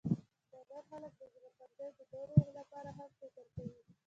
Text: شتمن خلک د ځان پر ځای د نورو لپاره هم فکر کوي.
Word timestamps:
شتمن 0.49 0.81
خلک 0.89 1.11
د 1.19 1.21
ځان 1.35 1.45
پر 1.57 1.69
ځای 1.77 1.89
د 1.97 1.99
نورو 2.35 2.47
لپاره 2.59 2.89
هم 2.97 3.09
فکر 3.19 3.43
کوي. 3.55 3.81